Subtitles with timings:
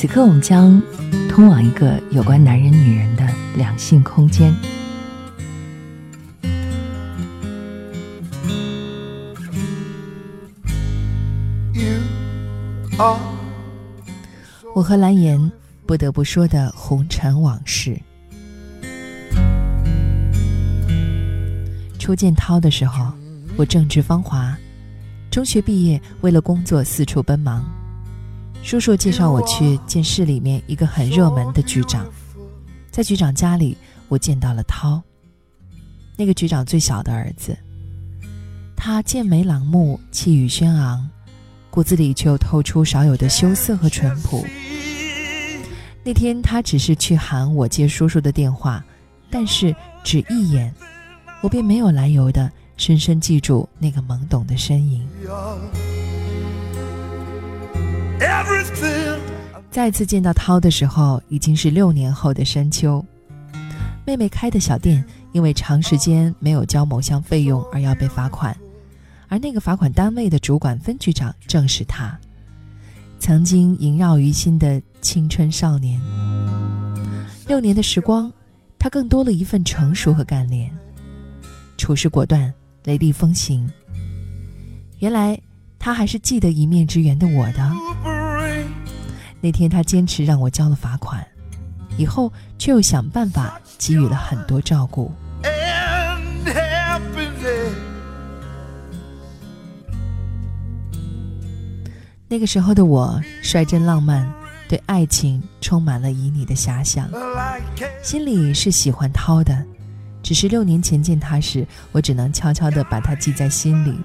[0.00, 0.80] 此刻，我们将
[1.28, 4.50] 通往一个有关男人、女人的两性空间。
[14.74, 15.52] 我和蓝颜
[15.84, 18.00] 不得不说的红尘往事。
[21.98, 23.12] 初见涛的时候，
[23.54, 24.56] 我正值芳华，
[25.30, 27.62] 中学毕业，为了工作四处奔忙。
[28.62, 32.06] 叔叔介绍我去见市里面一个很热门的局长，
[32.90, 33.76] 在局长家里，
[34.08, 35.02] 我见到了涛，
[36.16, 37.56] 那个局长最小的儿子。
[38.76, 41.08] 他剑眉朗目，气宇轩昂，
[41.68, 44.46] 骨子里却又透出少有的羞涩和淳朴。
[46.04, 48.84] 那天他只是去喊我接叔叔的电话，
[49.30, 50.72] 但是只一眼，
[51.42, 55.06] 我便没有来由的深深记住那个懵懂的身影。
[59.70, 63.04] 再次见到涛的时候，已经是六年后的深秋。
[64.04, 68.56] 妹妹开的小店因为长时间没有交某项费用而要被罚款，
[69.28, 72.18] 而那个罚款单位的主管分局长正是他，
[73.18, 76.00] 曾经萦绕于心的青春少年。
[77.46, 78.32] 六年的时光，
[78.78, 80.70] 他更多了一份成熟和干练，
[81.76, 82.52] 处事果断，
[82.84, 83.70] 雷厉风行。
[84.98, 85.40] 原来
[85.78, 87.89] 他还是记得一面之缘的我的。
[89.40, 91.26] 那天他坚持让我交了罚款，
[91.96, 95.10] 以后却又想办法给予了很多照顾。
[102.28, 104.30] 那个时候的我率真浪漫，
[104.68, 107.10] 对爱情充满了旖旎的遐想，
[108.02, 109.64] 心里是喜欢涛的，
[110.22, 113.98] 只是六年前见他时，我只能悄悄地把他记在心里，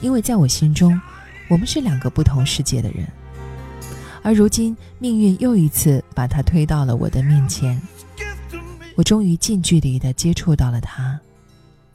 [0.00, 1.00] 因为在我心中，
[1.48, 3.04] 我们是两个不同世界的人。
[4.22, 7.80] 而如今，命运又一次把他推到了我的面前，
[8.94, 11.18] 我终于近距离的接触到了他，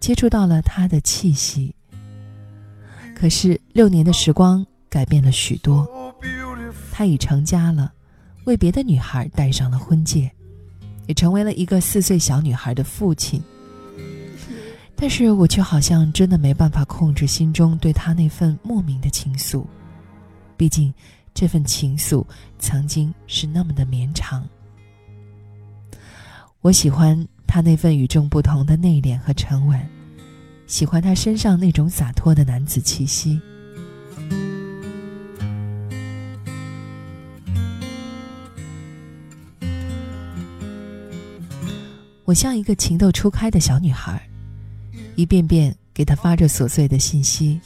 [0.00, 1.72] 接触到了他的气息。
[3.14, 5.88] 可是六年的时光改变了许多，
[6.90, 7.92] 他已成家了，
[8.44, 10.28] 为别的女孩戴上了婚戒，
[11.06, 13.40] 也成为了一个四岁小女孩的父亲。
[14.96, 19.64] 但是我却好像真的没办法控制心中对他那份莫名的情愫，
[20.56, 20.92] 毕竟。
[21.34, 22.24] 这份情愫
[22.58, 24.46] 曾经是那么的绵长。
[26.60, 29.80] 我喜欢他那份与众不同的内敛和沉稳，
[30.66, 33.40] 喜欢他身上那种洒脱的男子气息。
[42.24, 44.20] 我像一个情窦初开的小女孩，
[45.16, 47.58] 一遍遍给他发着琐碎的信息，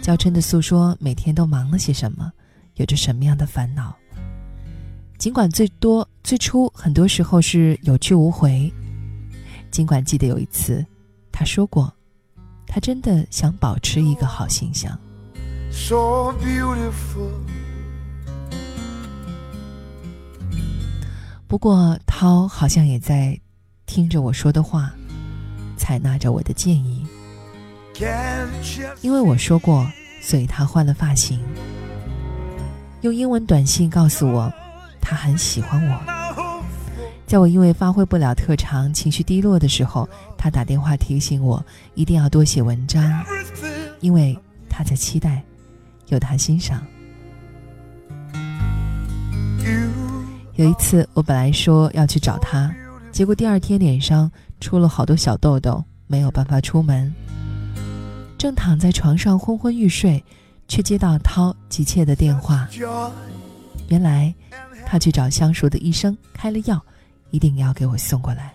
[0.00, 2.30] 娇嗔的诉说每天都忙了些什么。
[2.80, 3.94] 有着什么样的烦恼？
[5.18, 8.72] 尽管最多最初很多时候是有去无回，
[9.70, 10.84] 尽管记得有一次，
[11.30, 11.92] 他说过，
[12.66, 14.98] 他真的想保持一个好形象。
[21.46, 23.38] 不过涛好像也在
[23.84, 24.90] 听着我说的话，
[25.76, 27.06] 采纳着我的建议，
[29.02, 29.86] 因为我说过，
[30.22, 31.38] 所以他换了发型。
[33.02, 34.52] 用英文短信告诉我，
[35.00, 36.00] 他很喜欢我。
[37.26, 40.06] 在我因为发挥不了特长、情绪低落的时候，
[40.36, 43.24] 他打电话提醒我一定要多写文章，
[44.00, 44.38] 因为
[44.68, 45.42] 他在期待
[46.08, 46.84] 有他欣赏。
[50.56, 52.70] 有一次，我本来说要去找他，
[53.10, 54.30] 结果第二天脸上
[54.60, 57.10] 出了好多小痘痘，没有办法出门。
[58.36, 60.22] 正躺在床上昏昏欲睡。
[60.70, 62.68] 却接到涛急切的电话，
[63.88, 64.32] 原来
[64.86, 66.80] 他去找相熟的医生开了药，
[67.32, 68.54] 一定要给我送过来。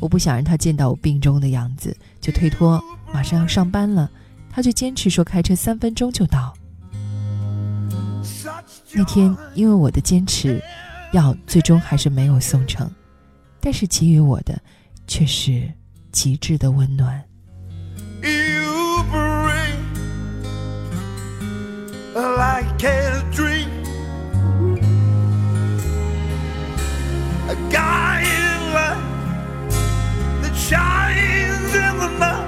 [0.00, 2.78] 我不想让他见到我病中的样子，就推脱
[3.10, 4.10] 马上要上班了，
[4.50, 6.52] 他却坚持说开车三分钟就到。
[8.92, 10.62] 那天因为我的坚持，
[11.14, 12.90] 药最终还是没有送成，
[13.60, 14.60] 但是给予我的
[15.06, 15.72] 却是
[16.10, 17.24] 极致的温暖。
[22.14, 23.70] Like a dream.
[27.48, 28.72] A guy in
[30.42, 32.44] the shine of the sun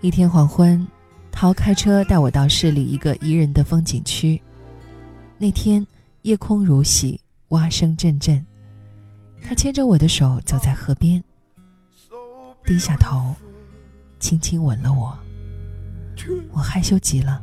[0.00, 0.86] 一天黄昏，
[1.30, 4.40] 涛开车带我到市里一个宜人的风景区。
[5.38, 5.86] 那天
[6.22, 8.44] 夜空如洗，蛙声阵阵。
[9.42, 11.22] 他牵着我的手走在河边，
[12.64, 13.34] 低下头，
[14.18, 15.18] 轻轻吻了我。
[16.52, 17.42] 我害羞极了，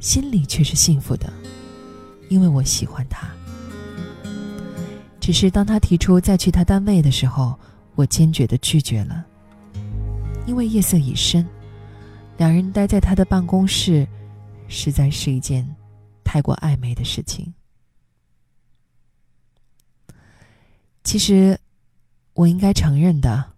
[0.00, 1.32] 心里却是幸福的，
[2.28, 3.28] 因为我喜欢他。
[5.20, 7.58] 只是当他提出再去他单位的时候，
[7.94, 9.24] 我坚决的拒绝了，
[10.46, 11.46] 因为夜色已深。
[12.38, 14.08] 两人待在他的办公室，
[14.66, 15.64] 实在是一件
[16.24, 17.54] 太过暧昧的事情。
[21.04, 21.56] 其实，
[22.32, 23.52] 我应该承认的，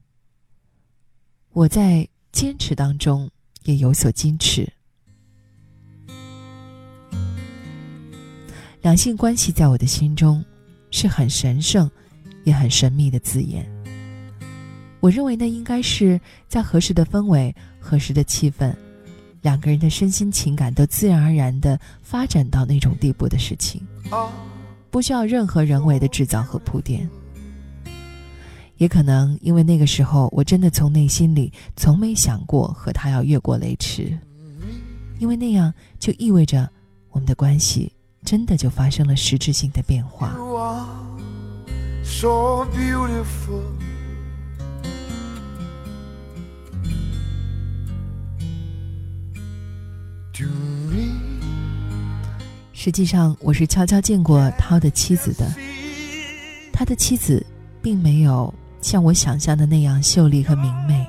[1.50, 3.30] 我在坚持当中
[3.64, 4.66] 也有所矜持。
[8.80, 10.44] 两性关系在我的心中
[10.90, 11.90] 是很神圣，
[12.44, 13.68] 也很神秘的字眼。
[15.00, 16.18] 我认为那应该是
[16.48, 17.54] 在合适的氛围。
[17.86, 18.74] 合适的气氛，
[19.42, 23.86] 两个人的身心情感都自然而然的发展到那种地步的事情，
[24.90, 27.06] 不需要任何人为的制造和铺垫。
[28.76, 34.18] 也可能因为那个时候我真的从内心里从没想过和他要越过雷池，
[35.18, 36.68] 因为那样就意味着
[37.10, 37.92] 我们的关系
[38.24, 40.36] 真的就发生了实质性的变化。
[52.72, 55.48] 实际上，我是悄悄见过涛的妻子的。
[56.72, 57.44] 他的妻子
[57.80, 58.52] 并没有
[58.84, 61.06] 像我想象的那样秀丽和明媚，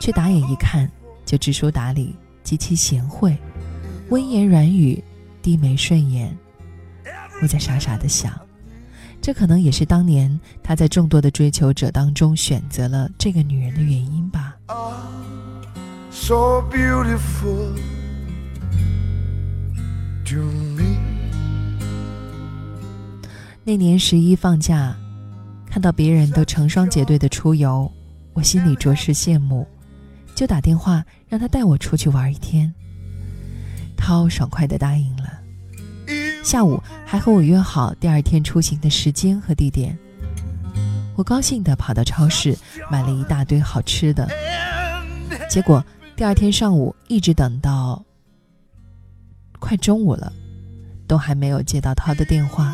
[0.00, 0.90] 却打眼一看
[1.26, 3.36] 就知书达理，极其贤惠，
[4.08, 5.04] 温言软语，
[5.42, 6.34] 低眉顺眼。
[7.42, 8.32] 我在傻傻的想，
[9.20, 14.56] 这可能也是当年他在众多的追求者当中选择了这个女人的原因吧。
[16.10, 17.76] So beautiful.
[20.24, 20.42] to
[20.74, 20.96] me
[23.62, 24.96] 那年十一放假，
[25.76, 27.92] 看到别人都成双结对的出游，
[28.32, 29.68] 我心里着实羡慕，
[30.34, 32.72] 就打电话让他带我出去玩一天。
[33.94, 35.38] 涛爽快的答应了，
[36.42, 39.94] 下午还和我约好第二天出行的时间和地点。
[41.14, 42.56] 我高兴的跑到超市
[42.90, 44.26] 买了一大堆好吃的，
[45.46, 45.84] 结果
[46.16, 48.02] 第二天上午一直等到。
[49.58, 50.32] 快中午了，
[51.06, 52.72] 都还没有接到他的电话，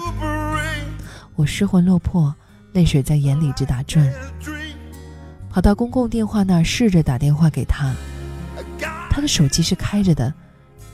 [1.34, 2.32] 我失魂落魄，
[2.72, 4.10] 泪水在眼里直打转。
[5.50, 7.94] 跑到公共电话那儿试着打电话给他，
[9.10, 10.32] 他的手机是开着的，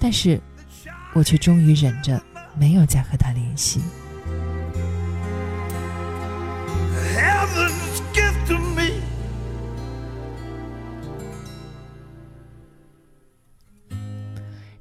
[0.01, 0.41] 但是
[1.15, 2.21] 我却终于忍着
[2.59, 3.81] 没有再和他联系。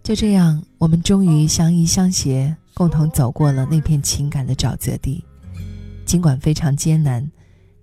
[0.01, 5.21] 就这样，我们终于相依相携，共同走过了那片情感的沼泽地。
[6.07, 7.29] 尽管非常艰难，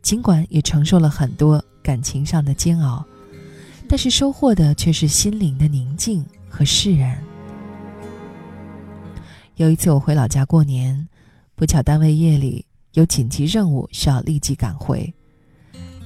[0.01, 3.05] 尽管也承受了很多感情上的煎熬，
[3.87, 7.23] 但是收获的却是心灵的宁静和释然。
[9.57, 11.07] 有一次我回老家过年，
[11.55, 15.13] 不巧单位夜里有紧急任务需要立即赶回。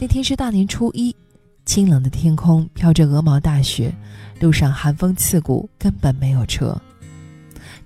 [0.01, 1.15] 那天是大年初一，
[1.65, 3.95] 清冷的天空飘着鹅毛大雪。
[4.41, 6.77] 路上寒风刺骨，根本没有车。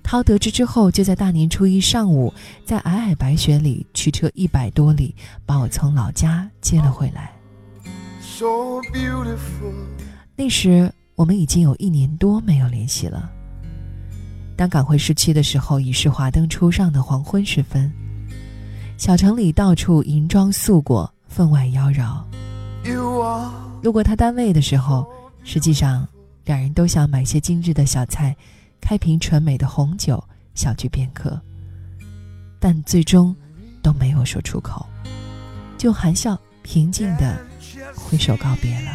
[0.03, 2.31] 涛得知之后，就在大年初一上午，
[2.65, 7.31] 在皑皑白雪里驱车一百多里，把我从老家接了回来。
[10.35, 13.31] 那时我们已经有一年多没有联系了。
[14.55, 17.91] 当赶回市区的时候，已是华灯初上的黄昏时分，
[18.97, 22.21] 小城里到处银装素裹，分外妖娆。
[23.81, 25.07] 路过他单位的时候，
[25.43, 26.07] 实际上。
[26.45, 28.35] 两人都想买些精致的小菜，
[28.83, 30.21] 开瓶纯美的红酒，
[30.55, 31.39] 小聚片刻。
[32.59, 33.33] 但最终
[33.81, 34.85] 都没有说出口，
[35.77, 37.39] 就含笑平静的
[37.95, 38.91] 挥手告别了。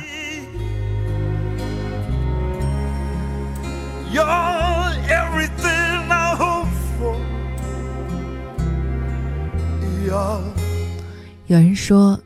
[11.46, 12.20] 有人说，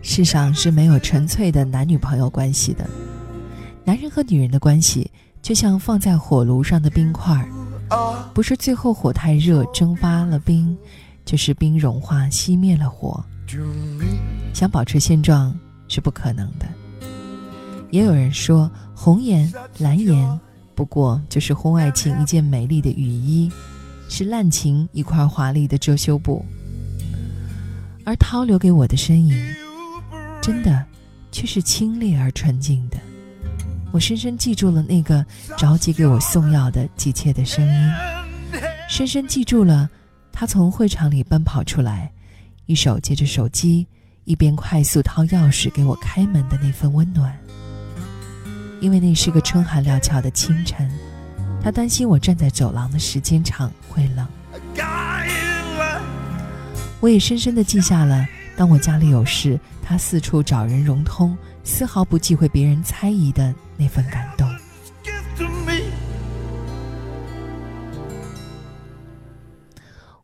[0.00, 2.88] 世上是没有纯粹的男女朋友关系的。
[3.84, 5.10] 男人和女人的关系，
[5.42, 7.48] 就像放在火炉上的冰块儿，
[8.32, 10.78] 不是最后火太热蒸发了冰，
[11.24, 13.22] 就是冰融化熄灭了火。
[14.54, 15.54] 想保持现状
[15.88, 16.66] 是不可能的。
[17.90, 20.40] 也有人说，红颜蓝颜
[20.74, 23.50] 不过就是婚外情一件美丽的雨衣，
[24.08, 26.44] 是滥情一块华丽的遮羞布。
[28.04, 29.36] 而涛留给我的身影，
[30.40, 30.84] 真的
[31.30, 32.96] 却是清冽而纯净的。
[33.92, 35.24] 我深深记住了那个
[35.58, 37.92] 着急给我送药的急切的声音，
[38.88, 39.88] 深深记住了
[40.32, 42.10] 他从会场里奔跑出来，
[42.64, 43.86] 一手接着手机，
[44.24, 47.38] 一边快速掏钥匙给我开门的那份温暖。
[48.80, 50.90] 因为那是个春寒料峭的清晨，
[51.62, 54.26] 他担心我站在走廊的时间长会冷。
[56.98, 64.48] 我也深深地记下了，当我家里有事，他四处找人融通，丝毫不忌讳别人猜疑的那份感动。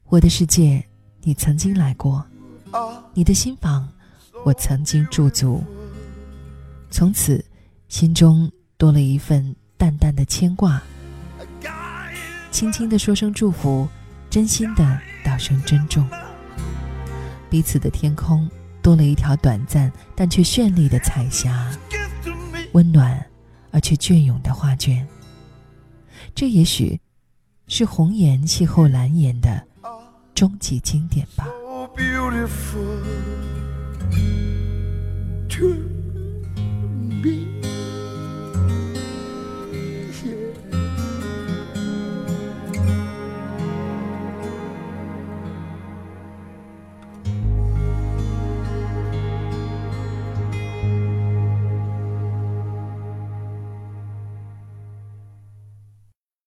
[0.05, 0.85] 我的世界，
[1.23, 2.23] 你曾经来过；
[3.15, 3.89] 你的心房，
[4.45, 5.63] 我曾经驻足。
[6.91, 7.45] 从此。
[7.89, 10.83] 心中多了一份淡淡的牵挂，
[12.51, 13.89] 轻轻的说声祝福，
[14.29, 16.07] 真心的道声珍重。
[17.49, 18.47] 彼此的天空
[18.83, 21.71] 多了一条短暂但却绚丽的彩霞，
[22.73, 23.25] 温暖
[23.71, 25.07] 而却隽永的画卷。
[26.35, 27.01] 这也许
[27.67, 29.67] 是红颜邂逅蓝颜的
[30.35, 31.47] 终极经典吧。